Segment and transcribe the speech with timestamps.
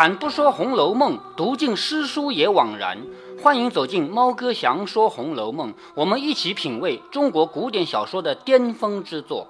[0.00, 3.02] 开坛不说《红楼梦》，读尽诗书也枉然。
[3.42, 9.48] 欢迎走进猫哥祥说《红楼梦》，我们一起品味中国古典小说的巅峰之作。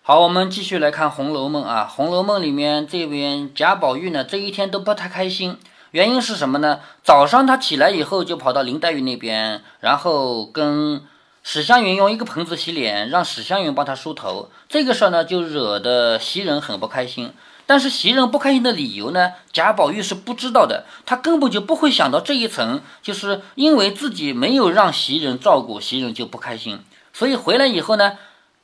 [0.00, 5.58] 好，我们继续来看《红楼梦》啊，《红楼梦》里面这边贾宝玉呢，这一天都不太开心，
[5.90, 6.80] 原因是什么呢？
[7.02, 11.02] 早上他起来以后就跑到林黛玉那边，然后跟
[11.42, 17.34] 史湘云用一个盆子洗脸，让史湘云帮他梳头，这个事儿呢就惹得袭人很不开心。
[17.68, 26.78] 但是袭人不开心的理由呢，贾宝玉是不知道的，他根本就不会想到这一层，就是因为自己没有让袭人照顾，袭人就不开心，
[27.12, 28.12] 所以回来以后呢，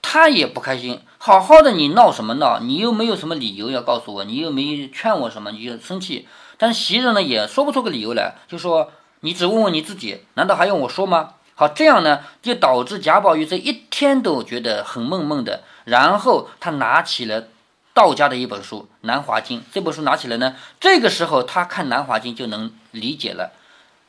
[0.00, 1.00] 他也不开心。
[1.18, 2.60] 好好的你闹什么闹？
[2.60, 6.28] 你又没有什么理由要告诉我，你又没劝我什么，你就生气。
[6.56, 11.30] 但是袭人呢也说不出个理由来，就说你只问问你自己，难道还用我说吗？
[11.56, 17.48] 好，这样呢就导致贾宝玉这一天都觉得很闷闷的，然后他拿起了。
[17.94, 23.52] 道家的一本书《南华经》，这本书拿起来呢，这个时候他看《南华经》就能理解了。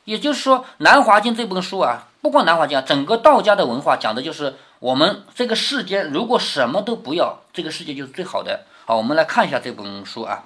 [0.04, 8.64] 也就是说，《南华经》这本书啊，不光《南华经》啊，整个道家的文化讲的就是我们这个世间如果什么都不要，这个世界就是最好的。
[8.84, 10.44] 好，我们来看一下这本书啊。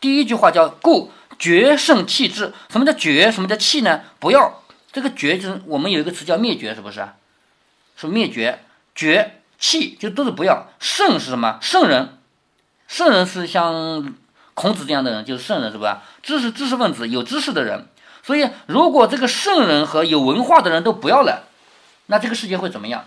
[0.00, 3.30] 第一句话叫“故绝胜弃之”，什么叫绝？
[3.30, 4.02] 什么叫弃呢？
[4.18, 7.06] 不要这个绝，就是我们有一个词叫灭绝，是不是？
[7.96, 8.64] 是灭绝，
[8.94, 10.68] 绝弃就都是不要。
[10.78, 11.58] 圣是什么？
[11.60, 12.18] 圣人。
[12.90, 14.14] 圣人是像
[14.54, 16.02] 孔子这样的人，就是圣人，是吧？
[16.24, 17.86] 知识知识分子，有知识的人。
[18.24, 21.44] 所以，如果这个圣人和有文化的人都不要了，
[22.06, 23.04] 那这个世界会怎么样？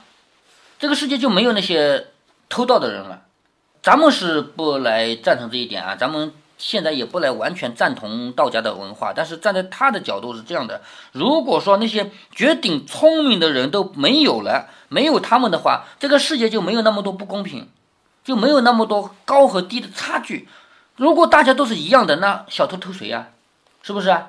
[0.80, 2.08] 这个世界就没有那些
[2.48, 3.24] 偷盗的人了。
[3.82, 9.12] 咱们是不来赞成这一点啊，咱们现在也不来完全赞同道家的文化。
[9.14, 17.68] 但是站在他的角度是这样的：如果说那些绝顶聪明的人都没有了，没有他们的话，这个世界就没有那么多不公平。
[18.24, 20.48] 就没有那么多高和低的差距。
[20.96, 23.28] 如果大家都是一样的，那小偷偷谁呀？
[23.82, 24.28] 是不是啊？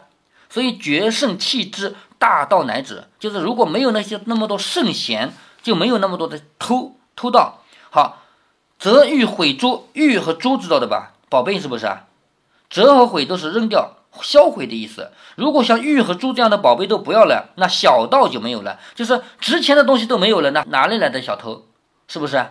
[0.49, 3.05] 所以绝圣弃之，大道乃止。
[3.19, 5.33] 就是如果没有那些那么多圣贤，
[5.63, 7.63] 就没有那么多的偷偷盗。
[7.91, 8.23] 好，
[8.79, 11.13] 则欲毁珠，欲和珠知道的吧？
[11.29, 12.05] 宝贝是不是啊？
[12.71, 15.13] 折和毁都是扔掉、销毁的意思。
[15.37, 21.67] 如果像玉和珠这样的宝贝都不要了，那小道就没有了，就是值钱的东西都没有了，那哪里来的小偷？
[22.09, 22.45] 是不是？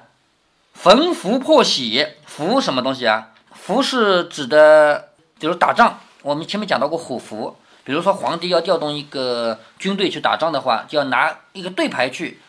[0.73, 3.29] 逢福破喜，福什么东西啊？
[3.53, 5.99] 福是指的，比如打仗。
[6.21, 12.41] 我们前面讲到过虎符，比如说皇帝要调动一个军队去打仗的话，就要拿一个对牌去，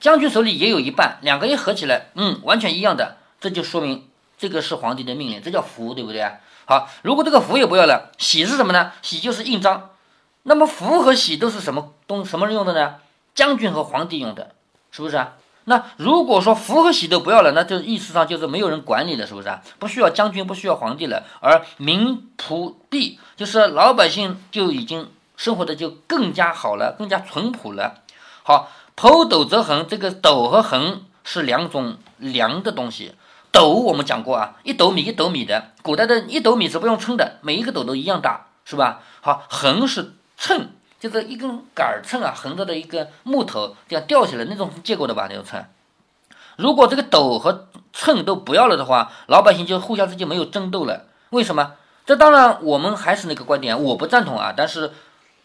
[0.00, 6.34] 将军手里也有一半，两个一合起来，嗯，完全一样的，这就说明这个是皇帝的命令，这叫福，对不对啊？
[6.66, 8.92] 好，如果这个福也不要了，喜是什么呢？
[9.00, 9.90] 喜就是印章。
[10.42, 12.96] 那么福和喜都是什么东什么人用的呢？
[13.34, 14.54] 将军和皇帝用的，
[14.90, 15.34] 是不是啊？
[15.68, 19.62] 那如果说福和喜都不要了，那就意思上就是没有人管理了，是不是啊？
[19.78, 28.02] 不需要将军，不需要皇帝了，而民仆婢就是老百姓就已经生活的就更加好了，更加淳朴了。
[28.42, 33.12] 好，剖斗则衡，这个斗和衡是两种量的东西。
[33.52, 39.00] 斗我们讲过啊，一斗米一斗米的，古代的一斗米是不用称的，每一个斗都一样大，是吧？
[39.20, 40.70] 好，衡是称。
[40.98, 45.64] 就是一根杆秤啊，横着的一个木头这样吊起来那种结构的吧，那种秤。
[46.56, 51.04] 如果这个斗和秤都不要了的话，老百姓就互相之间没有争斗了。
[51.30, 51.74] 为什么？
[52.04, 54.52] 这当然我们还是那个观点，我不赞同啊。
[54.56, 54.90] 但是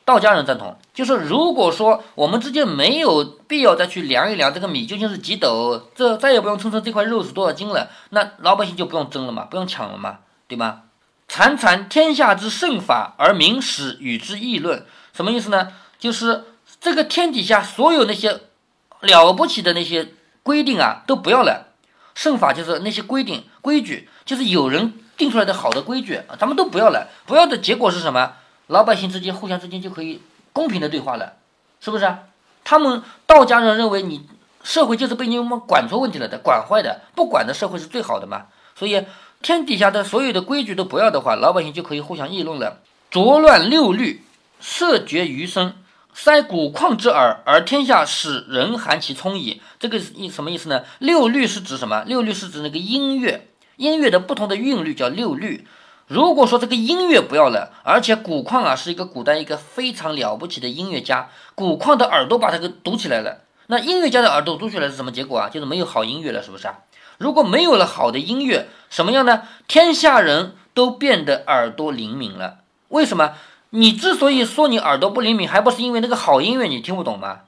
[0.05, 10.83] 道家人赞同，就是如果说我们之间没有必要再去量一量这个米究竟是几斗，这再也不用称称这块肉是多少斤了，那老百姓就不用争了嘛，不用抢了嘛，对吗？
[11.29, 14.85] 阐阐天下之圣法，而民始与之议论。
[15.13, 15.71] 什么意思呢？
[15.99, 16.43] 就是
[16.81, 18.41] 这个天底下所有那些
[18.99, 20.09] 了不起的那些
[20.41, 21.67] 规定啊，都不要了。
[22.15, 27.09] 圣法就是那些规定规矩，就是有人定出来的好的规矩，咱们都不要了。
[27.25, 28.33] 不要的结果是什么？
[28.67, 30.21] 老百姓之间互相之间就可以
[30.51, 31.33] 公平的对话了，
[31.79, 32.15] 是不是？
[32.63, 34.27] 他们道家人认为你
[34.63, 38.47] 社会就是被你们管出问题了的，管坏的，不管的社会是最好的嘛。
[38.75, 39.05] 所以
[39.41, 42.79] 天底下的所有的规矩都不要的话，老百姓就可以互相议论了。
[43.11, 44.23] 浊乱六律。
[44.65, 45.73] 色绝余生，
[46.13, 49.61] 塞古旷之耳，而天下使人含其聪矣。
[49.77, 50.83] 这个意什么意思呢？
[50.99, 52.03] 六律是指什么？
[52.07, 55.67] 六律是指那个音乐，音乐的不同的韵律叫六律。
[56.07, 63.41] 如果说这个音乐不要了，而且古旷啊是一个古代一个非常了不起的音乐家，古旷的耳朵把它给堵起来了。
[63.67, 65.49] 那音乐家的耳朵堵起来是什么结果啊？
[65.49, 66.75] 就是没有好音乐了，是不是啊？
[67.17, 69.41] 如果没有了好的音乐，什么样呢？
[69.67, 72.59] 天下人都变得耳朵灵敏了。
[72.87, 73.33] 为什么？
[73.75, 77.39] 你之所以说你耳朵不灵敏，还不是因为那个好音乐你听不懂吗？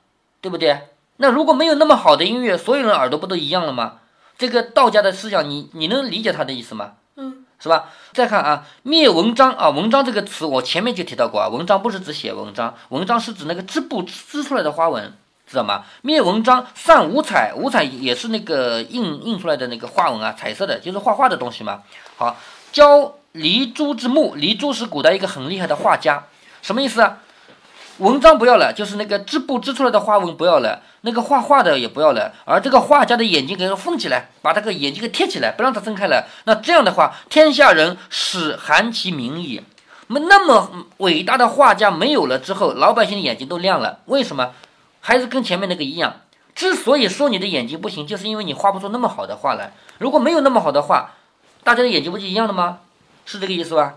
[0.41, 0.87] 对不对？
[1.17, 3.99] 那如果没有那么好的音乐，所有人耳朵不都一样了吗？
[4.35, 6.93] 这个道家的思想，你你能理解他的意思吗？
[7.15, 7.89] 嗯，是吧？
[8.11, 15.13] 再看啊，灭文章啊，文章这个词我前面就提到过啊，文章不是指写文章，文章是指那个织布织出来的花纹，
[15.45, 15.83] 知道吗？
[16.01, 21.83] 灭文章，散五彩，五彩也是那个印印出来的那个花纹啊，彩色的，就是画画的东西嘛。
[22.17, 22.35] 好，
[22.71, 24.35] 教黎珠之墓。
[24.35, 26.23] 黎珠是古代一个很厉害的画家，
[26.61, 27.19] 什么意思啊？
[27.97, 36.27] 文章不要了，就是那个织布织出来的花纹不要了，那个画画的也不要了，而这个画家的眼睛给它封起来，把这个眼睛给贴起来，不让它睁开了。
[36.45, 39.61] 那这样的话，天下人始含其名矣。
[40.07, 43.99] 那么那么伟大的画家没有了之后，老百姓的眼睛都亮了。
[44.05, 44.51] 为什么？
[44.99, 46.21] 还是跟前面那个一样。
[46.53, 49.73] 之所以说你的眼睛不行，就是因为你画不出那么好的画来。
[49.97, 51.11] 如果没有那么好的画，
[51.63, 52.79] 大家的眼睛不就一样的吗？
[53.25, 53.95] 是这个意思吧？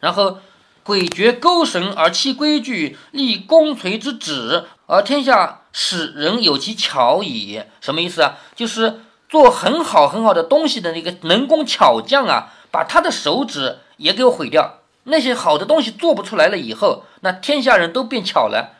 [0.00, 0.38] 然后。
[0.84, 7.60] 诡谲勾绳而弃规矩，立功垂之旨，而天下使人有其巧矣。
[7.82, 8.38] 什么意思啊？
[8.56, 14.78] 就是做很好很好的东西的那个能工巧匠啊，把他的手指也给我毁掉。
[15.04, 18.74] 那些好的东西做不出来了以后，那天下人都变巧了。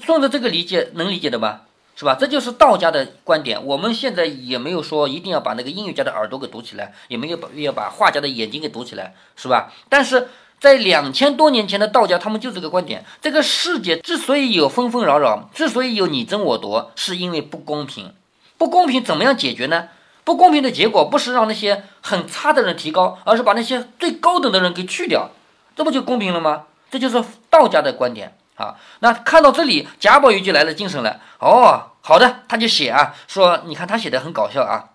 [0.00, 1.60] 顺着这个理解，能理解的吗？
[1.94, 2.16] 是吧？
[2.18, 3.64] 这就是道家的观点。
[3.64, 9.72] 我们现在也没有说一定要把那个音乐家的耳朵给堵起来，也没有把要把画家的眼睛给堵起来，是吧？
[9.88, 10.28] 但是。
[10.62, 18.14] 在两千多年前的道家，他们就这个观点：这个世界之所以有纷纷扰扰，之所以有你争我夺，是因为不公平。
[18.56, 19.88] 不公平怎么样解决呢？
[20.22, 25.30] 不公平的结果不是让那些很差的人提高，而是把那些最高等的人给去掉，
[25.74, 26.66] 这不就公平了吗？
[26.92, 28.76] 这就是道家的观点啊。
[29.00, 31.20] 那看到这里，贾宝玉就来了精神了。
[31.38, 34.90] 哦，好的，他就写啊，说你看他写的很搞笑啊。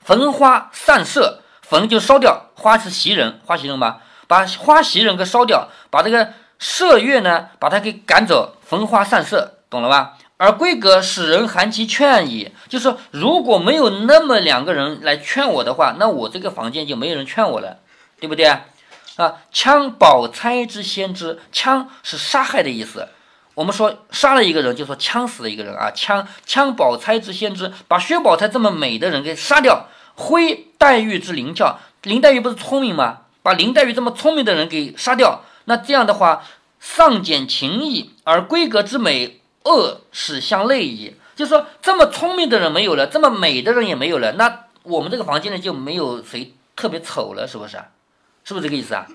[0.00, 4.00] 焚花散色，焚就烧掉，花是袭人，花袭人吧？
[4.26, 10.14] 把花袭人给烧掉，把这个麝月呢，把它给赶走，焚花散色，懂了吧？
[10.38, 17.78] 而闺阁使人含其劝矣，就是说，如果没有那么两个人来劝我的话，那我这个房间就没有人劝我了，
[18.20, 18.56] 对不对
[19.18, 19.34] 啊？
[19.52, 23.08] 枪宝钗之先知，枪是杀害的意思。
[23.54, 25.90] 我们说杀了一个人，就说枪死了一个人啊。
[25.90, 29.88] 枪枪宝钗之先知，把薛宝钗这么美的人给杀掉。
[30.14, 33.18] 挥黛玉之灵窍，林黛玉不是聪明吗？
[33.42, 36.44] 把林黛玉这么聪明的人给杀掉，那这样的话，
[36.80, 41.14] 丧减情义，而闺阁之美恶使相类矣。
[41.36, 47.78] 就说，这么聪明的人没有了，这么美的人也没有了，那我们这个房间里就没有谁特别丑了，是不是？
[48.48, 49.06] 是不是这个意思啊？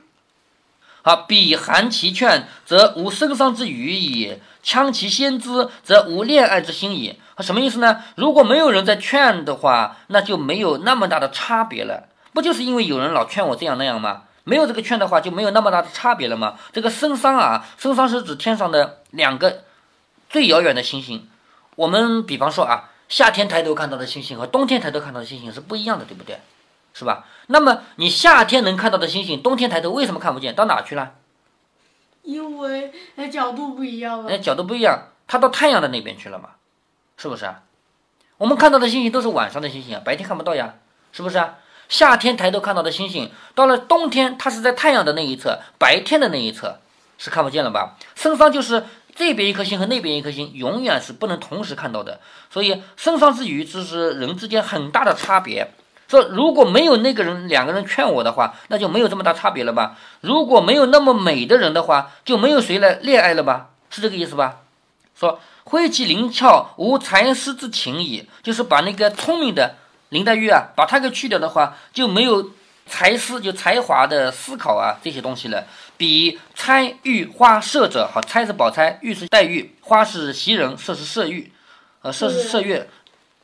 [1.02, 7.20] 好，彼含其劝，则无生伤之余矣；羌其先知，则无恋爱之心矣。
[7.40, 8.04] 什么意思呢？
[8.16, 12.10] 如果没有人在劝的话，那就没有那么大的差别了。
[12.32, 14.26] 不就是因为有人老劝我这样那样吗？
[14.44, 16.60] 没有这个劝的话，就没有那么大的差别了吗？
[16.72, 19.64] 这个升桑啊，升桑是指天上的两个
[20.30, 21.28] 最遥远的星星。
[21.76, 26.38] 我们比方说啊，夏天抬头看到的星星和冬天抬头看到的星星是不一样的，对不对？
[26.94, 27.26] 是吧？
[27.48, 30.54] 那么你夏天能看到的星星，冬天抬头为什么看不见？
[30.56, 31.14] 到哪去了？
[32.22, 36.52] 因为那角度不一样那角度不一样，它到太阳的那边去了嘛？
[37.18, 37.64] 是不是啊？
[38.38, 40.76] 我们看到的星星都是晚上的星星啊，白天看不到呀，
[41.12, 41.56] 是不是啊？
[41.90, 46.80] 夏天抬头看到的星星，到了冬天，它是在太阳的那一侧，白天的那一侧
[47.18, 47.98] 是看不见了吧？
[48.16, 52.22] 升桑就是这边一颗星和那边一颗星，永远是不能同时看到的。
[52.50, 55.74] 所以升桑之余，这是人之间很大的差别。
[56.14, 59.98] 说如果没有那个人，两个人劝我的话，那就没有这么大差别了吧？
[60.22, 63.70] 如果没有那么美的人的话，就没有谁来恋爱了吧？
[63.90, 64.58] 是这个意思吧？
[65.20, 69.78] 说挥其灵窍，无才思之情矣，就是把那个聪明的。
[70.10, 72.52] 林黛玉啊，把她给去掉的话，就没有
[72.86, 75.66] 才思，就才华的思考啊这些东西了。
[75.98, 81.52] 比钗、玉、花、色者，好，钗是宝钗，玉是黛玉，花是袭人，色是麝玉，
[82.04, 82.88] 呃，色是麝月，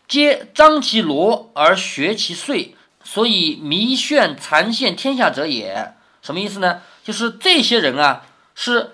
[0.09, 5.93] 皆张其罗而学其穗，所以迷眩残陷天下者也。
[6.23, 6.81] 什么意思呢？
[7.03, 8.23] 就是这些人啊，
[8.55, 8.91] 是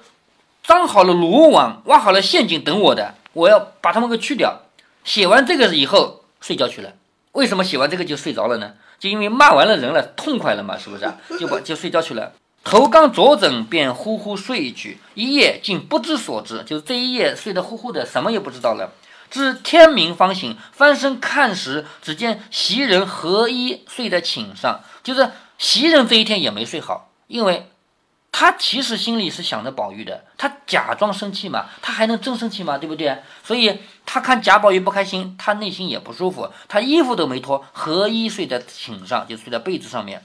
[0.62, 4.64] 张好了罗网，挖好了陷阱等我的，我要把他们给去掉。
[5.06, 6.92] 写完这个以后，睡觉去了。
[7.32, 8.74] 为什么写完这个就睡着了呢？
[9.00, 11.10] 就因为骂完了人了，痛快了嘛，是不是？
[11.40, 12.34] 就把就睡觉去了。
[12.66, 16.62] 头刚着枕，便呼呼睡去，一夜竟不知所知。
[16.66, 18.92] 就是这一夜睡得呼呼的，什么也不知道了。
[19.36, 24.80] 至天明方醒，翻身看时，只见袭人合衣睡在寝上。
[25.04, 27.70] 就是袭人这一天也没睡好，因为。
[28.38, 32.78] 他其实心里是想着宝玉的，他假装生气嘛，他还能真生气吗？
[32.78, 33.24] 对不对？
[33.46, 40.22] 所以他看贾宝玉不开心，他内心也不舒服，他衣服都没脱，合衣睡在寝上，就睡在被子上面。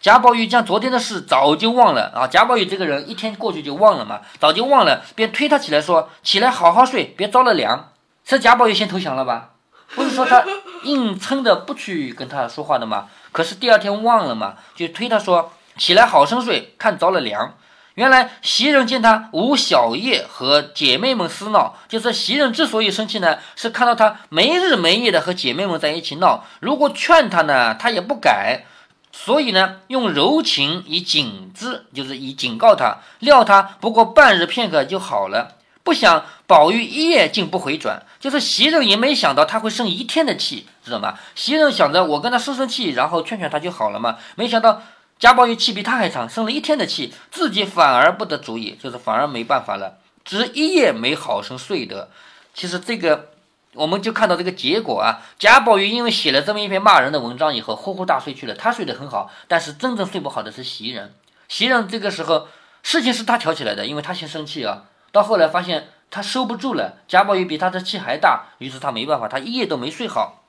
[0.00, 2.28] 贾宝玉将昨天的事早就忘了啊！
[2.28, 7.91] 贾宝玉这个人一天过去就忘了嘛，早就忘了，便推他起来说：“起来好好睡，别着了凉。”
[8.24, 9.50] 是贾宝玉先投降了吧？
[9.94, 10.42] 不是说他
[10.84, 13.08] 硬撑着不去跟他说话的吗？
[13.30, 17.54] 可是第二天忘了嘛，就推他说起来好生睡，看着了凉。
[17.94, 26.42] 原来袭人见他无小夜和姐妹们厮闹，就是袭人之所以生气呢，是看到他没日没夜的和姐妹们在一起闹。
[26.60, 28.64] 如果劝他呢，他也不改，
[29.12, 35.56] 所以呢，用柔情以警之，就是以警告他，料他不过半日片刻就好了。
[35.84, 41.18] 不想宝玉一夜竟不回转，就是袭人也没想到他会生一天的气，知道吗？
[41.34, 44.82] 袭人想着我跟他生生气，然后劝劝他就好了嘛，没想到。
[45.18, 52.10] 贾宝玉气比他还长，生了一天的气，自己反而不得主意，就是反而没办法了，只一夜没好生睡得。
[52.52, 53.28] 其实这个，
[53.74, 55.22] 我们就看到这个结果啊。
[55.38, 58.54] 贾宝玉因为写了这么一篇骂人的文章以后，呼呼大睡去了。
[58.54, 61.14] 他睡得很好，但是真正睡不好的是袭人。
[61.48, 62.48] 袭人这个时候
[62.82, 70.44] 事情是他挑起来的，因为他先生气啊，到后来发现他收不住了，贾宝玉比他的气还大，于是他没办法，他一夜都没睡好。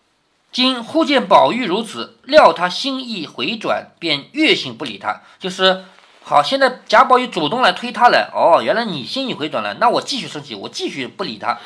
[0.51, 5.22] 今忽见宝玉如此，料他心意回转，便越性不理他。
[5.39, 5.86] 就是
[6.22, 8.29] 好，现在贾宝玉主动来推他了。
[8.36, 11.58] 哦，原来你心意回转了，那我继续生气，我继续不理他。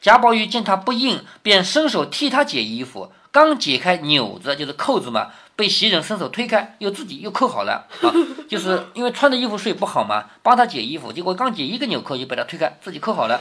[0.00, 3.10] 贾宝玉见他不应，便伸手替他解衣服。
[3.32, 7.86] 刚解开纽子，就是扣子嘛，被袭人伸手推开，又自己又扣好了。
[8.02, 8.12] 啊，
[8.48, 13.40] 就是因为穿着衣服睡不好嘛，帮他解衣服，结果刚解一个纽扣就被他推开，自己扣好了。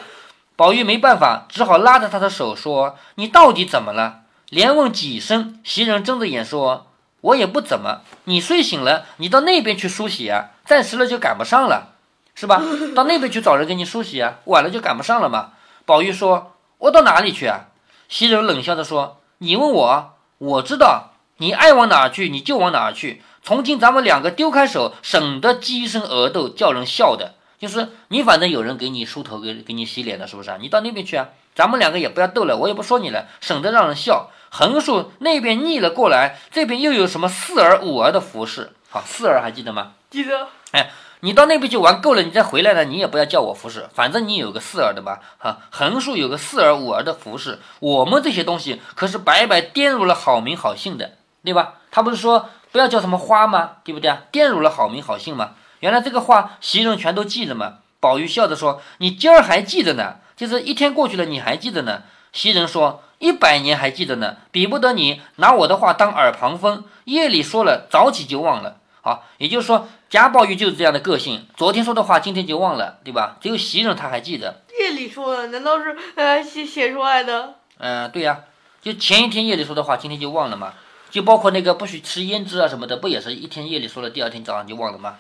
[0.56, 6.88] 宝玉没办法，只好拉着他的手说：“你到底怎么了？”连问几声，袭人睁着眼说
[7.20, 8.02] ：“我也不怎么。
[8.24, 11.96] 你睡醒了，你到那边去梳洗啊，暂时了就赶不上了，
[12.36, 12.64] 是吧？
[12.96, 15.52] 到那边去找人给你梳洗啊，晚了就赶不上了嘛。”
[15.86, 17.66] 宝玉说：“我到哪里去啊？”
[18.08, 23.22] 袭人冷笑着说：“你问我，我知道，你爱往哪儿去你就往哪儿去。
[23.44, 27.36] 从今咱们两个丢开手，省得鸡生鹅斗，叫人笑的。
[27.58, 30.58] 就是你反正有人给你梳头，给给你洗脸的，是不是啊？
[30.60, 34.30] 你到那边去啊。”咱们两个也不要斗了，我也不说你了，省得让人笑。
[34.50, 38.74] 横竖那边逆了过来，这边又有什么四儿五儿的服饰？
[38.90, 39.94] 好，四儿还记得吗？
[40.10, 40.50] 记得。
[40.72, 45.22] 哎，你到那边去玩够了，你再回来呢，你也不要叫我服侍，反正你有个四儿的吧？
[45.38, 51.14] 哈，横竖有个四儿五儿的服饰，我们这些东西可是白白玷污了好名好姓的，
[51.46, 51.76] 对吧？
[51.92, 53.78] 他不是说不要叫什么花吗？
[53.86, 54.24] 对不对啊？
[54.32, 55.52] 玷辱了好名好姓吗？
[55.80, 57.76] 原来这个话袭人全都记着嘛。
[58.00, 62.04] 宝玉笑着说：“你今儿还记着呢。”就是一天过去了，你还记得呢？
[62.34, 66.84] 袭人说：“一百年还记得呢，比不得你拿我的话当耳旁风。
[67.06, 68.78] 夜里说了，早起就忘了。
[69.02, 71.48] 好，也就是说，贾宝玉就是这样的个性。
[71.56, 73.38] 昨天说的话，今天就忘了，对吧？
[73.40, 74.62] 只有袭人他还记得。
[74.80, 77.56] 夜里说的，难道是呃写写出来的？
[77.78, 78.42] 嗯，对呀，
[78.82, 80.74] 就前一天夜里说的话，今天就忘了嘛。
[81.16, 85.16] 就包括那个不许吃胭脂啊什么的，不也是一天夜里说了，第二天早上就忘了吗？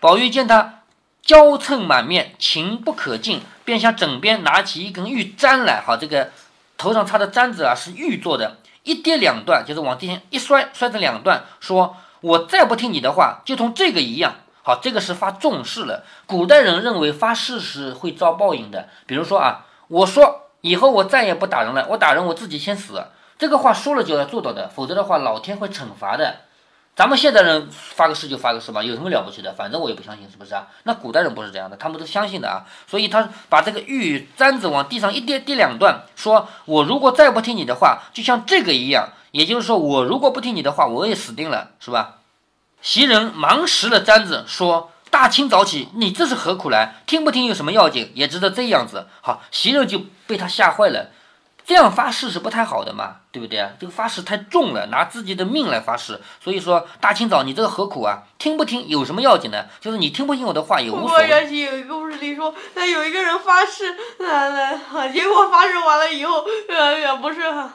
[0.00, 0.80] 宝玉见他。
[1.22, 5.80] 娇嗔满面，情不可禁，便向枕边拿起一根玉簪来。
[5.86, 6.30] 好，这个
[6.76, 11.44] 头上插的簪子啊，是玉做的，一跌两断，就是往地上一摔，摔成两段。
[11.60, 14.34] 说：“我再不听你的话，就同这个一样。”
[14.64, 16.02] 好，这个是发重誓了。
[16.26, 18.88] 古代人认为发誓是会遭报应的。
[19.06, 23.04] 比如说啊，我说以后我再也不打人了，我打人我自己先死。
[23.40, 26.40] 这个话说了就要做到的，否则的话老天会惩罚的。
[26.94, 29.54] 咱们现代人发个誓就发个誓吧，有什么了不起的？
[29.54, 30.66] 反正我也不相信，是不是啊？
[30.82, 32.66] 那古代人不是这样的，他们都相信的啊。
[32.86, 39.08] 所以他把这个玉簪子往地上一跌，跌两段，说我如果再不听你的话，就像这个一样。
[39.30, 42.18] 也就是说，我如果不听你的话，我也死定了，是吧？
[42.82, 46.96] 袭人忙拾了簪子，说：“大清早起，你这是何苦来？
[47.06, 48.12] 听不听有什么要紧？
[48.14, 51.10] 也值得这样子。”好，袭人就被他吓坏了。
[51.70, 53.70] 这样发誓是不太好的嘛，对不对啊？
[53.78, 56.20] 这个发誓太重了，拿自己的命来发誓。
[56.42, 58.24] 所以说，大清早你这个何苦啊？
[58.38, 59.68] 听不听有什么要紧的？
[59.80, 61.22] 就是你听不听我的话也无所谓。
[61.22, 67.72] 我想起有一个故事里说，那有一个人发誓，呃，结果发誓完了以后，呃，也不是，呃，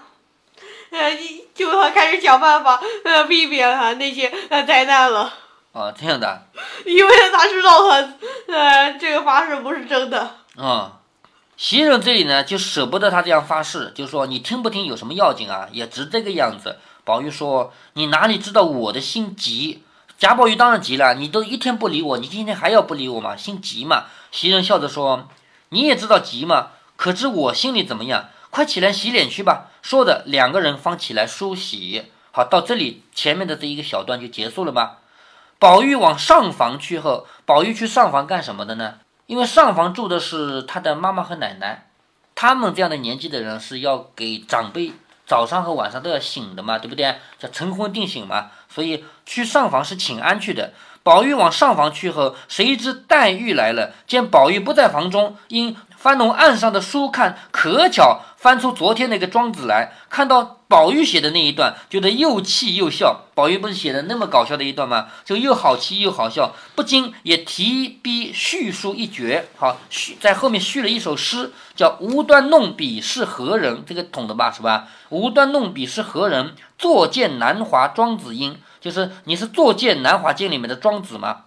[1.54, 5.32] 就开始想办法，呃，避免哈那些呃灾难了。
[5.72, 6.48] 啊，这样的。
[6.86, 8.10] 因为他知道他，
[8.50, 10.36] 呃，这个发誓不是真的。
[10.58, 11.00] 啊。
[11.58, 15.70] 袭人这里呢，就舍不得他这样发誓，就说你听不听有什么要紧啊？
[15.72, 16.80] 也值这个样子。
[17.06, 19.84] 宝玉说：“你哪里知道我的心急？”
[20.20, 23.38] 贾宝玉当然急了，你都一天不理我，你今天还要不理我吗？
[23.38, 24.06] 心急嘛。
[24.32, 25.30] 袭人笑着说
[25.70, 26.72] ：“你也知道急嘛？
[26.98, 28.30] 可知我心里怎么样？
[28.50, 32.12] 快起来洗脸去吧。”说着，两个人方起来梳洗。
[32.32, 34.98] 好，到这里前面的这一个小段就结束了吧？
[35.58, 38.96] 宝玉往上房去后，宝玉去上房干什么的呢？
[39.28, 41.88] 因为上房住的是他的妈妈和奶奶，
[42.36, 44.94] 他们这样的年纪的人是要给长辈
[45.26, 47.16] 早上和晚上都要醒的嘛，对不对？
[47.40, 50.74] 叫晨昏定醒嘛，所以去上房是请安去的。
[51.02, 63.22] 宝玉往上房去后，谁知黛玉来了，见宝玉不在房中，因翻弄案上的书看，可巧翻出昨天那个庄子来，看到宝玉写的那一段，觉得又气又笑。
[63.34, 65.08] 宝玉不是写的那么搞笑的一段吗？
[65.24, 69.48] 就又好气又好笑，不禁也提笔续书一绝。
[69.58, 74.52] 好，续在后面续了一首诗，叫“无端弄笔是何人”，这个懂的吧？
[74.52, 76.54] 是吧？“无端弄笔是何人？
[76.78, 81.46] 作践南华庄子音”，就是你是作践南华经里面的庄子吗？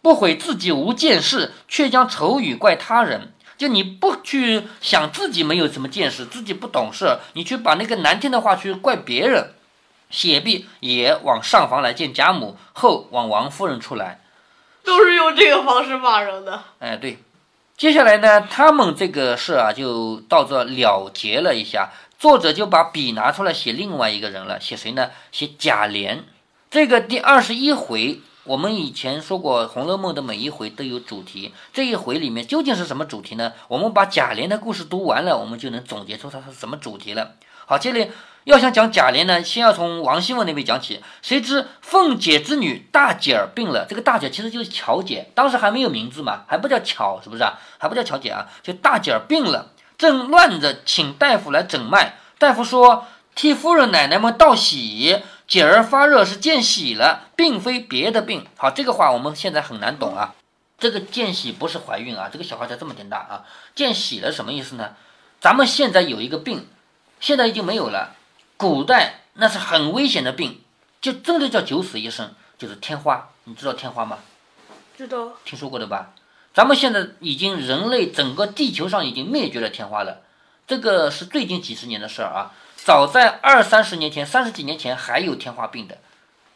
[0.00, 3.32] 不悔自己无见识，却将丑语怪他人。
[3.58, 9.54] 就你不去想自己没有什么见识，自己不懂事，你去把那个难听的话去怪别人，
[10.10, 14.20] 写毕也往上房来见贾母，后往王夫人出来，
[14.84, 16.62] 都是用这个方式骂人的。
[16.80, 17.18] 哎，对，
[17.76, 25.10] 接下来呢，他们这个事啊就到这了结了一下，作者就把笔拿出来写另外一个人了，写谁呢？
[25.32, 26.24] 写贾琏。
[26.70, 28.20] 这个第二十一回。
[28.46, 31.52] 我们以前说过，《红楼梦》的每一回都有主题。
[31.72, 33.52] 这一回里面究竟是什么主题呢？
[33.66, 37.32] 我们把贾琏的故事读完了，我们就能总结出它是什么主题了。
[37.66, 38.12] 好，这里
[38.44, 41.02] 要想讲贾琏呢，先要从王熙凤那边讲起。
[41.22, 47.58] 谁知凤姐之女大姐儿病了，这个大姐其实就是巧姐，当时还没有名字嘛，还不叫巧，是不是啊？
[47.78, 52.14] 还不叫巧姐啊，就大姐儿病了，正乱着请大夫来诊脉。
[52.38, 55.24] 大夫说替夫人奶奶们道喜。
[55.46, 58.46] 姐儿发热是见喜了，并非别的病。
[58.56, 60.34] 好，这个话我们现在很难懂啊。
[60.78, 63.44] 这个见喜不是怀孕啊，这个小孩才这么点大啊。
[63.74, 64.96] 见喜了什么意思呢？
[65.40, 66.66] 咱们现在有一个病，
[67.20, 68.16] 现在已经没有了。
[68.56, 70.60] 古代那是很危险的病，
[71.00, 73.28] 就真的叫九死一生，就是天花。
[73.44, 74.18] 你知道天花吗？
[74.96, 75.32] 知道。
[75.44, 76.12] 听说过的吧？
[76.52, 80.22] 咱们现在已经人类整个地球上已经灭绝了天花了，
[80.66, 82.52] 这个是最近几十年的事儿啊。
[82.86, 85.98] 早在二三十年前，三十几年前还有天花病的，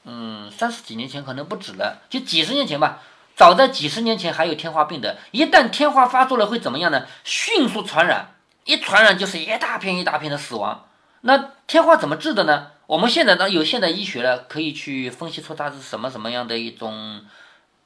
[0.05, 3.03] 嗯，三十几年前可能不止了，就几十年前吧。
[3.35, 7.05] 早在几十年前还有天花病的，一旦天花发作了会怎么样呢？
[7.25, 10.85] 迅速传染，一传染就是一大片一大片的死亡。
[11.23, 12.69] 那天花怎么治的呢？
[12.87, 17.23] 我们现在呢有现代医学了，可以去分析出它是什么什么样的一种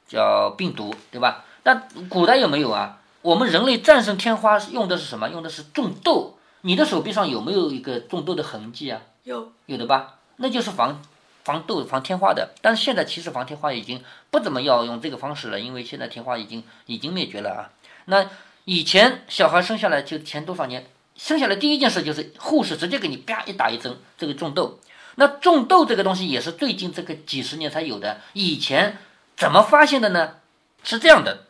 [0.07, 1.43] 叫病毒，对吧？
[1.63, 2.99] 那古代有没有啊？
[3.23, 5.29] 我们人类战胜天花用的是什么？
[5.29, 6.34] 用的是种豆。
[6.65, 8.99] 你的手臂上有没有一个种痘的痕迹啊？
[9.21, 10.15] 有，有的吧？
[10.37, 10.99] 那就是防
[11.43, 12.55] 防痘、防天花的。
[12.59, 17.69] 但是现在其实防天花已经不怎么要用这个方式了，因为现在天花已经已经灭绝了啊。
[18.05, 18.31] 那
[18.63, 24.79] 以前小孩生下来就前多少年，生下来第一件事就是护士直接给你啪一打一针，这个种痘。
[25.17, 28.97] 那种痘这个东西也是最近这个几十年才有的，以前
[29.37, 30.37] 怎么发现的呢？
[30.83, 31.45] 是这样的，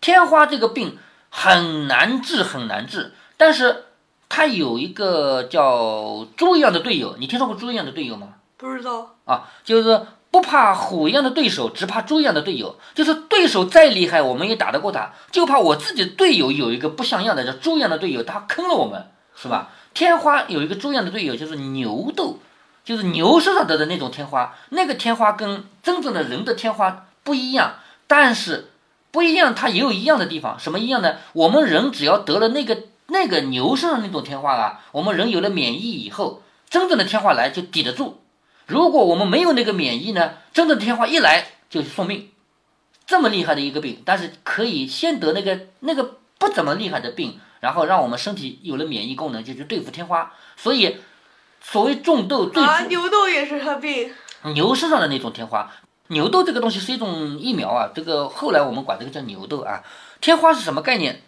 [0.00, 0.98] 天花这个病
[1.30, 3.84] 很难治，很难治，但是。
[4.28, 8.34] 他有一个叫猪一样的队友，你听说过猪一样的队友吗？
[8.56, 12.76] 不知道啊，就是不怕虎一样的对手，只怕猪一样的队友。
[12.94, 19.70] 就是对手再厉害，我们也打得过他，就怕我自己的队友有一个不像样的叫猪一样的队友，他坑了我们，是吧？
[19.94, 22.38] 天花有一个猪一样的队友，就是牛痘，
[22.84, 24.54] 就是牛身上得的那种天花。
[24.70, 28.70] 那个天花跟真正的人的天花不一样，但是
[29.10, 30.58] 不一样，它也有一样的地方。
[30.58, 31.16] 什么一样呢？
[31.32, 32.76] 我们人只要得了那个。
[33.08, 38.20] 那个牛身上那种天花啊，我们人有了免疫以后，真正的天花来就抵得住。
[38.66, 42.30] 如果我们没有那个免疫呢，真正的天花一来就送命。
[43.06, 50.32] 这么厉害的一个病，但是可以先得那个那个不怎么厉害的病，然后让我们身体有了免疫功能，就去对付天花。
[50.56, 50.96] 所以，
[51.60, 54.12] 所谓种痘，啊，牛痘也是个病。
[54.54, 55.70] 牛身上的那种天花，
[56.08, 59.84] 牛痘这个东西是一种疫苗啊，这个后来我们管这个叫牛痘啊。
[60.20, 61.22] 天花是什么概念？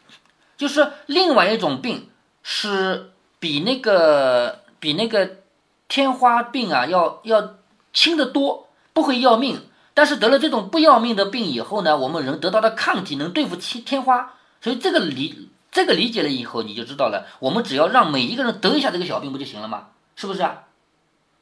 [0.59, 2.11] 就是另外一种病，
[2.43, 5.37] 是比那个比那个
[5.87, 7.55] 天花病啊要要
[7.93, 9.63] 轻得多，不会要命。
[9.95, 17.27] 但是得了这种不要命的病以后呢，我们人得到的抗体能对付天天花，所以这个理这个理解了以后，你就知道了。
[17.39, 19.89] 我们只要让每一个人得一下这个小病不就行了吗？
[20.17, 20.65] 是不是啊？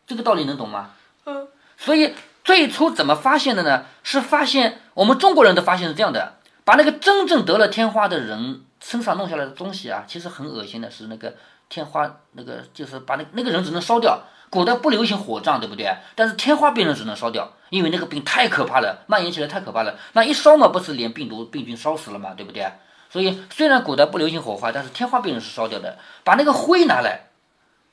[0.06, 0.90] 这个道理能懂吗？
[1.24, 1.48] 嗯。
[1.78, 3.86] 所以最初怎么发现的呢？
[4.02, 8.60] 是发现我们中国人的发现是这样的：把那个真正得了天花的人。
[8.86, 11.34] 身上弄下来的东西啊，其实很恶心的，是那个
[11.68, 14.22] 天花，那个就是把那那个人只能烧掉。
[14.48, 15.92] 古代不流行火葬，对不对？
[16.14, 19.98] 但是天花病人只能烧掉，因为那个病太可怕了，蔓延起来太可怕了。
[20.12, 22.64] 那一烧嘛，不是连病毒病菌烧死了嘛，对不对？
[23.10, 25.98] 所以虽然古代不流行火化，但是天花病人是烧掉的。
[26.22, 27.22] 把那个灰拿来，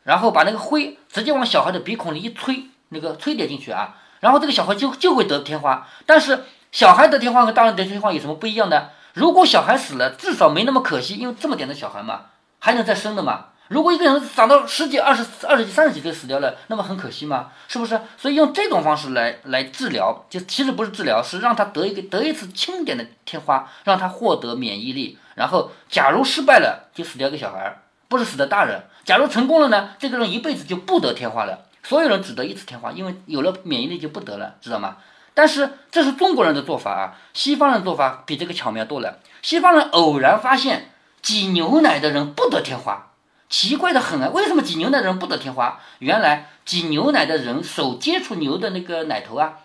[0.03, 5.87] 然后把那个灰直接往小孩的鼻孔里一吹，那个吹点进去啊，然后这个小孩就就会得天花。
[6.05, 8.89] 但是小孩得天花和大人得天花有什么不一样呢？
[9.13, 12.25] 如果小孩死了，至少没那么可惜，因为这么点的小孩嘛，
[12.59, 13.45] 还能再生的嘛。
[13.69, 17.51] 如果一个人长到十几、二十、二十几、三十几岁死掉了，那么很可惜吗？
[17.67, 17.99] 是不是？
[18.17, 25.17] 所以用这种方式来来治疗，就其实不是治疗，是让他得一个得一次轻点的天花，让他获得免疫力。
[25.35, 28.83] 然后，假如失败了，就死掉一个小孩，不是死的大人。
[29.05, 34.97] 假如成功了呢，这个人一辈子就不得天花了，所有人只得一次天花，因为有了免疫力就不得了，知道吗？
[35.33, 39.19] 但是这是中国人的做法啊，西方人做法比这个巧妙多了。
[39.41, 40.91] 西方人偶然发现
[41.21, 43.11] 挤牛奶的人不得天花，
[43.49, 44.29] 奇怪的很啊！
[44.33, 45.79] 为什么挤牛奶的人不得天花？
[45.99, 49.59] 原来挤牛奶的人手接触牛的那个奶头啊，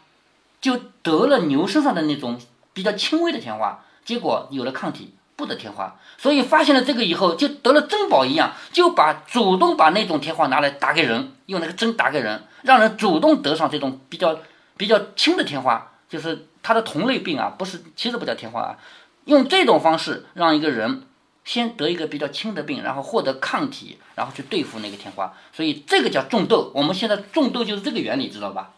[0.60, 2.40] 就得了牛身上的那种
[2.72, 5.96] 比较轻微的天花，结果有了抗体，不得天花。
[6.16, 14.36] 所以发现了这个以后，就得了珍宝一样，就把主动把那种天花拿来打给人，用那个针打给人，让人主动得上这种比较
[14.78, 18.78] 比较轻的天花，就是它的同类病啊，不是其实不叫天花啊。
[19.26, 21.02] 用这种方式让一个人
[21.44, 26.70] 先得一个比较轻的病，然后获得抗体，然后去对付那个天花，所以这个叫种痘。
[26.74, 28.70] 我们现在种痘就是这个原理，知道吧？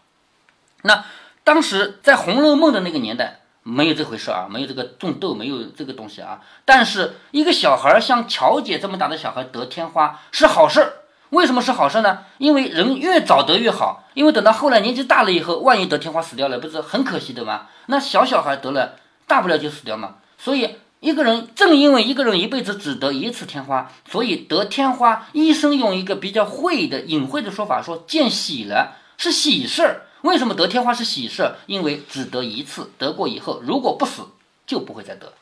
[0.82, 1.04] 那
[1.44, 6.40] 当时在《红楼梦》的那个年代没有这回事啊，没有这个种痘，没有这个东西啊。
[6.64, 10.92] 但是一个小孩像乔姐这么大的小孩得天花是好事儿，
[11.30, 12.20] 为什么是好事呢？
[12.38, 17.68] 因为人越早得越好，因为等到后来年纪大了以后，万一得天花死掉了，不是很可惜的吗？
[17.86, 20.16] 那小小孩得了，大不了就死掉嘛。
[20.38, 30.02] 所以，一个人正因为一个人一辈子只得一次天花，所以得天花，医生用一个比较晦的、隐晦的说法说见喜了，是喜事儿。
[30.22, 31.56] 为什么得天花是喜事儿？
[31.66, 34.22] 因为只得一次，得过以后如果不死，
[34.66, 35.32] 就不会再得，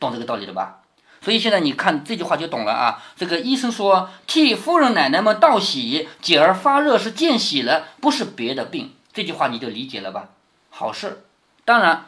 [0.00, 0.78] 懂这个道理了吧？
[1.20, 3.02] 所以现在你看这句话就懂了啊。
[3.16, 8.94] 这个医生说替夫人奶奶们道喜，姐儿发热是见喜了，不是别的病。
[9.12, 10.28] 这句话你就理解了吧？
[10.70, 11.24] 好事，
[11.64, 12.06] 当然。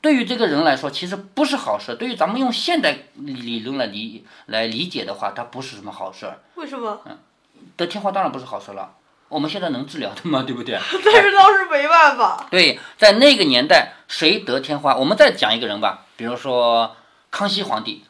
[0.00, 1.94] 对于这个人来说，其实不是好事。
[1.94, 6.28] 对于咱们用现代理论来理来理解的话，它不是什么好事。
[6.56, 7.00] 为什么？
[7.04, 7.16] 嗯，
[7.76, 8.94] 得天花当然不是好事了。
[9.28, 10.76] 我们现在能治疗的嘛， 对不对？
[11.04, 12.48] 但是倒是没办法。
[12.50, 14.96] 对，在那个年代，谁得天花？
[14.96, 16.96] 我们再讲一个人吧，比如说
[17.30, 18.02] 康熙皇帝。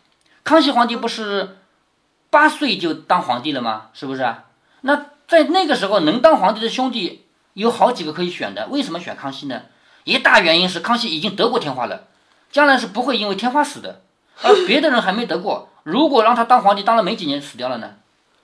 [0.44, 1.58] 康熙皇帝不是
[2.30, 3.88] 八岁就当皇帝了吗？
[3.92, 4.44] 是不是啊？
[4.80, 8.66] 那在那个时候，能当皇帝的兄弟有好几个可以选的。
[8.66, 9.62] 为什么选康熙呢？
[10.04, 12.08] 一大原因是康熙已经得过天花了，
[12.50, 14.02] 将来是不会因为天花死的，
[14.42, 15.68] 而别的人还没得过。
[15.84, 17.94] 如果让他当皇帝，当了没几年死掉了呢？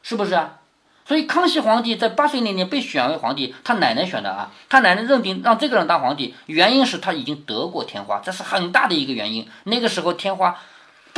[0.03, 0.61] 是不是啊？
[1.05, 9.49] 所以康熙皇帝在八岁那年被选为皇帝，他奶奶选的啊，他奶奶认定让这个人当皇帝，原因是他已经得过天花，这是很大的一个原因。
[9.65, 10.59] 那个时候天花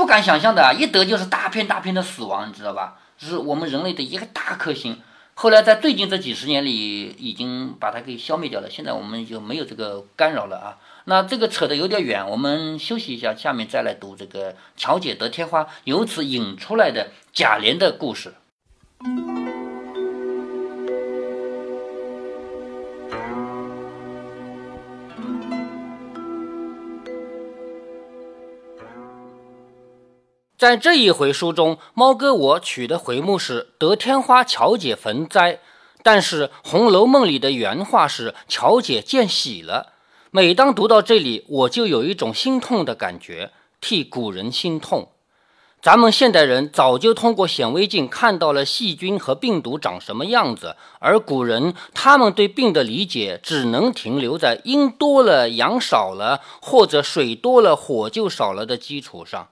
[0.00, 2.96] 不敢想象的啊，一得就是大片大片的死亡，你知道吧？
[3.18, 4.98] 是我们人类的一个大克星。
[5.34, 8.70] 后来在最近这几十年里，已经把它给消灭掉了。
[8.70, 10.78] 现在我们就没有这个干扰了啊。
[11.04, 18.32] 那这个扯得有点远，我们休息一下，下面再来读这个乔姐得天花，由此引出来的贾琏的故事。
[30.60, 35.60] 在这一回书中，猫哥我取的回目是“得天花，乔姐焚灾”，
[36.04, 39.94] 但是《红楼梦》里的原话是“乔姐见喜了”。
[40.30, 45.08] 每当读到这里，我就有一种心痛的感觉，替古人心痛。
[45.80, 59.48] 咱们现代人早就通过显微镜看到了细菌和病毒长什么样子，而古人他们对病的理解只能停留在阴多了、阳少了，或者水多了、火就少了的基础上。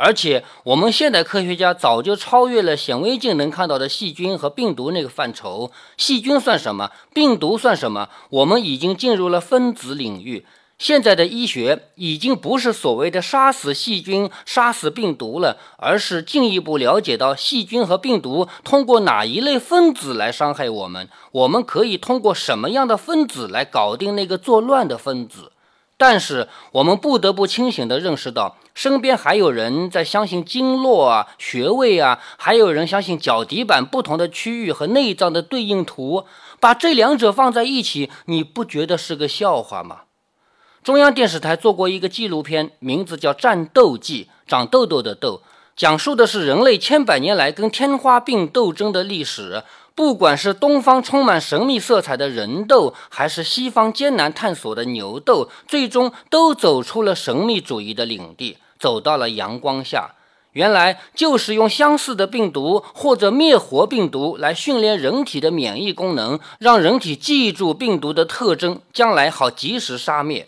[0.00, 5.72] 而且，我们现代科学家早就超越了显微镜能看到的细菌和病毒那个范畴。
[5.96, 6.92] 细菌算什么？
[7.12, 8.08] 病毒算什么？
[8.30, 10.46] 我们已经进入了分子领域。
[10.78, 21.08] 现在的医学已经不是所谓的杀死细菌、杀死病毒了，而是进一步了解到细菌和病毒通过哪一类分子来伤害我们。
[21.32, 25.50] 我们可以通过什么样的分子来搞定那个作乱的分子？
[25.98, 28.56] 但是，我们不得不清醒地认识到。
[28.72, 36.24] 身边还有人在相信经络啊、穴位啊，还有人相信脚底板不同的区域和内脏的对应图，
[36.60, 40.02] 把这两者放在一起，你不觉得是个笑话吗？
[40.84, 45.42] 中央电视台做过一个纪录片，名字叫《战斗记》，长痘痘的痘，
[45.74, 49.64] 讲述的是人类千百年来跟天花病斗争的历史。
[49.98, 58.58] 不管是东方充满神秘色彩的人痘，还是西方艰难探索的牛痘，最终都走出了神秘主义的领地。
[58.78, 60.12] 走到了阳光下，
[60.52, 70.46] 原来就是用相似的病毒或者灭活病毒来训练人体的免疫功能，让人体记住病毒的特征，将来好及时杀灭。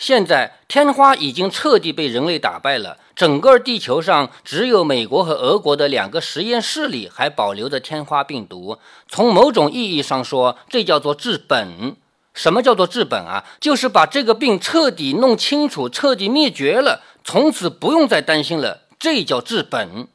[0.00, 8.78] 现在天花已经彻底被人类打败了，整个地球上只有美国和俄国的两个实验室里还保留着天花病毒。
[9.06, 11.96] 从某种意义上说，这叫做治本。
[12.32, 13.44] 什么叫做治本啊？
[13.60, 17.02] 就是把这个病彻底弄清楚，彻底灭绝了。
[17.22, 20.08] 从此不用再担心了，这叫治本。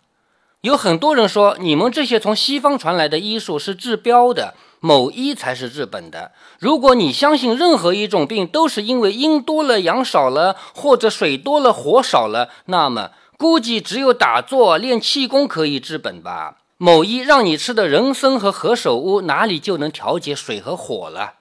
[0.62, 6.32] 有很多人说，你们这些从西方传来的医术是治标的，某医才是治本的。
[6.60, 16.58] 如果你相信任何一种病都是因为阴多了阳少了，或者水多了火少了，那么估计只有打坐练气功可以治本吧。
[16.78, 21.34] 某医让你吃的人参和何首乌，哪里就能调节水和火了？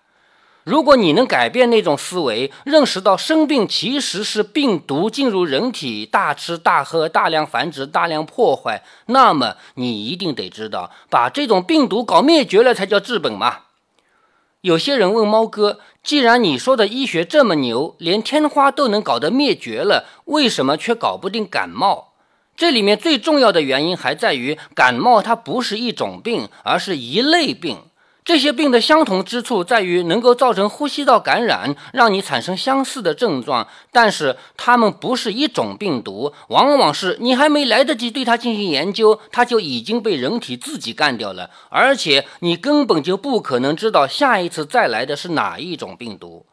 [0.64, 13.58] 如果你能改变那种思维，认识到生病其实是病毒进入人体，大吃大喝、大量繁殖、大量破坏，那么你一定得知道，把这种病毒搞灭绝了才叫治本嘛。
[14.62, 22.14] 有些人问猫哥：“既然你说的医学这么牛，连天花都能搞得灭绝了，为什么却搞不定感冒？”
[22.56, 27.76] 这里面最重要的原因还在于，感冒它不是一种病，而是一类病。
[28.24, 46.46] 这些病的相同之处在于能够造成呼吸道感染，让你产生相似的症状，但是它们不是一种病毒，往往是你还没来得及对它进行研究，它就已经被人体自己干掉了，而且你根本就不可能知道下一次再来的是哪一种病毒。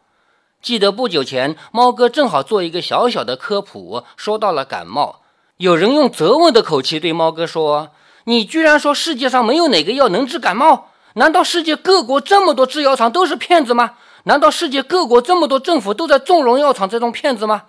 [0.62, 5.22] 记得不久前，猫哥正好做一个小小的科普，说到了感冒，
[5.56, 7.92] 有人用责问的口气对猫哥说
[8.26, 13.96] ：“你居然说世界上没有哪个药能治感冒？”难道世界各国这么多制药厂都是骗子吗？
[14.24, 17.64] 难道世界各国这么多政府都在纵容药厂这种骗子吗？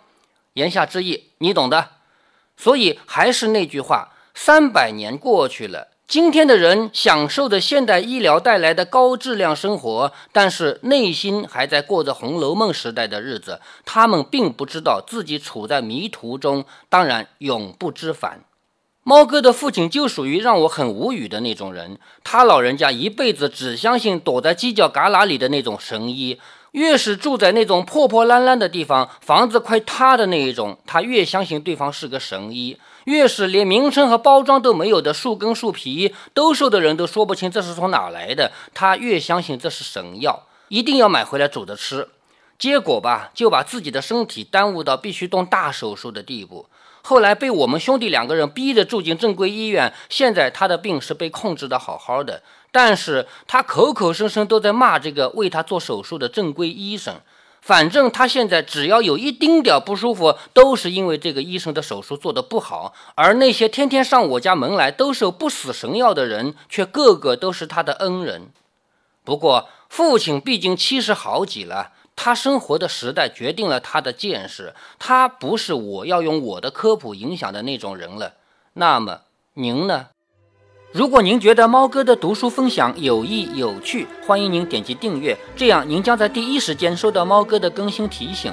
[0.52, 1.88] 言下之意，你懂的。
[2.57, 13.61] 所以还是那句话，三百年过去了，今天的人享受着现代医疗带来的高质量生活，但是内心还在过着《红楼梦》时代的日子。
[13.87, 18.44] 他们并不知道自己处在迷途中，当然永不知返。
[19.04, 26.38] 猫哥的父亲就属于让我很无语的那种人，他老人家一辈子只相信躲在犄角旮旯里的那种神医，
[26.70, 42.08] 越是住在那种破破烂烂的地方，房子快塌的那一种，他越相信对方是个神医；越是连名称和包装都没有的树根树皮，兜售的人都说不清这是从哪来的，他越相信这是神药，一定要买回来煮着吃。
[42.56, 46.66] 结果吧，就把自己的身体耽误到必须动大手术的地步。
[47.02, 57.16] 后来被我们兄弟两个人逼着住进正规医院，现在他的病是被控制的好好的，但是他口口声声都在骂这个为他做手术的正规医生。
[57.60, 62.92] 反正他现在只要有一丁点不舒服，都是因为这个医生的手术做得不好。
[63.14, 68.48] 而那些天天上我家门来兜售不死神药的人，却个个都是他的恩人。
[69.22, 71.92] 不过父亲毕竟七十好几了。
[72.14, 78.35] 他生活的时代决定了他的见识，他不是我要用我的科普影响的那种人了。
[78.75, 79.22] 那么
[79.55, 80.09] 您呢？
[80.92, 88.53] 如果您觉得猫哥的读书分享有益有趣，欢迎您点击订阅，这样您将在第一时间收到猫哥的更新提醒。